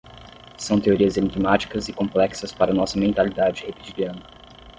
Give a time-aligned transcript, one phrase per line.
[0.57, 4.23] São teorias enigmáticas e complexas para nossa mentalidade reptiliana